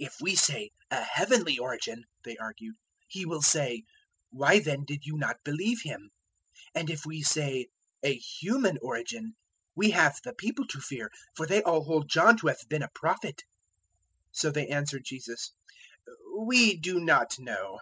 "If 0.00 0.16
we 0.20 0.34
say 0.34 0.72
`a 0.90 1.04
heavenly 1.04 1.56
origin,'" 1.56 2.02
they 2.24 2.36
argued, 2.38 2.74
"he 3.06 3.24
will 3.24 3.40
say, 3.40 3.84
`Why 4.34 4.60
then 4.64 4.84
did 4.84 5.04
you 5.06 5.16
not 5.16 5.44
believe 5.44 5.82
him?' 5.84 6.10
021:026 6.74 6.80
and 6.80 6.90
if 6.90 7.06
we 7.06 7.22
say 7.22 7.68
`a 8.04 8.18
human 8.18 8.78
origin' 8.82 9.36
we 9.76 9.90
have 9.92 10.18
the 10.24 10.34
people 10.34 10.66
to 10.66 10.80
fear, 10.80 11.08
for 11.36 11.46
they 11.46 11.62
all 11.62 11.84
hold 11.84 12.08
John 12.10 12.36
to 12.38 12.48
have 12.48 12.68
been 12.68 12.82
a 12.82 12.90
Prophet." 12.96 13.44
021:027 14.34 14.40
So 14.40 14.50
they 14.50 14.66
answered 14.66 15.04
Jesus, 15.04 15.52
"We 16.36 16.76
do 16.76 16.98
not 16.98 17.38
know." 17.38 17.78